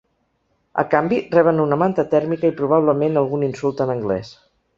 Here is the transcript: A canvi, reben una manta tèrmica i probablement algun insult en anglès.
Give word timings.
A 0.83 0.85
canvi, 0.93 1.19
reben 1.35 1.61
una 1.65 1.77
manta 1.81 2.05
tèrmica 2.15 2.49
i 2.51 2.57
probablement 2.63 3.21
algun 3.23 3.45
insult 3.51 3.87
en 3.87 3.95
anglès. 3.99 4.35